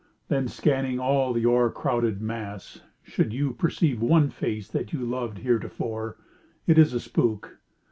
[0.29, 6.17] Then, scanning all the o'ercrowded mass, should you Perceive one face that you loved heretofore,
[6.65, 7.59] It is a spook.